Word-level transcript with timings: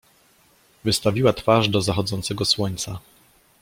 Wystawiła 0.83 1.33
twarz 1.33 1.69
do 1.69 1.81
zachodzącego 1.81 2.45
słońca. 2.45 2.99